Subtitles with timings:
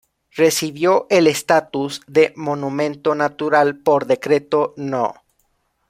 [0.31, 5.13] Recibió el estatus de monumento natural por decreto No.